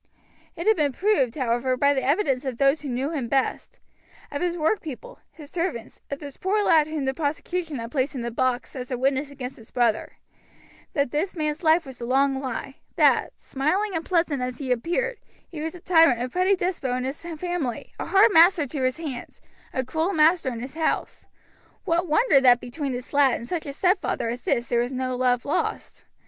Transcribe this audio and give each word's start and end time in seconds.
It 0.55 0.65
had 0.65 0.75
been 0.75 0.93
proved, 0.93 1.35
however, 1.35 1.77
by 1.77 1.93
the 1.93 2.01
evidence 2.03 2.43
of 2.43 2.57
those 2.57 2.81
who 2.81 2.89
knew 2.89 3.11
him 3.11 3.27
best, 3.27 3.77
of 4.31 4.41
his 4.41 4.57
workpeople, 4.57 5.19
his 5.31 5.51
servants, 5.51 6.01
of 6.09 6.17
this 6.17 6.37
poor 6.37 6.63
lad 6.63 6.87
whom 6.87 7.05
the 7.05 7.13
prosecution 7.13 7.77
had 7.77 7.91
placed 7.91 8.15
in 8.15 8.23
the 8.23 8.31
box 8.31 8.75
as 8.75 8.89
a 8.89 8.97
witness 8.97 9.29
against 9.29 9.57
his 9.57 9.69
brother, 9.69 10.13
that 10.93 11.11
this 11.11 11.35
man's 11.35 11.61
life 11.61 11.85
was 11.85 12.01
a 12.01 12.05
long 12.07 12.39
lie; 12.39 12.77
that, 12.95 13.33
smiling 13.39 13.91
and 13.95 14.03
pleasant 14.03 14.41
as 14.41 14.57
he 14.57 14.71
appeared, 14.71 15.19
he 15.47 15.61
was 15.61 15.75
a 15.75 15.79
tyrant, 15.79 16.19
a 16.19 16.27
petty 16.29 16.55
despot 16.55 16.89
in 16.97 17.03
his 17.03 17.21
family, 17.21 17.93
a 17.99 18.07
hard 18.07 18.33
master 18.33 18.65
to 18.65 18.81
his 18.81 18.97
hands, 18.97 19.39
a 19.71 19.85
cruel 19.85 20.13
master 20.13 20.49
in 20.51 20.61
his 20.61 20.73
house, 20.73 21.27
What 21.85 22.07
wonder 22.07 22.41
that 22.41 22.59
between 22.59 22.93
this 22.93 23.13
lad 23.13 23.35
and 23.35 23.47
such 23.47 23.67
a 23.67 23.71
stepfather 23.73 24.29
as 24.29 24.41
this 24.41 24.65
there 24.65 24.81
was 24.81 24.91
no 24.91 25.15
love 25.15 25.45
lost. 25.45 26.05